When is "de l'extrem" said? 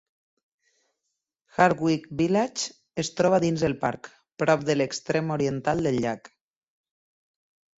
4.71-5.31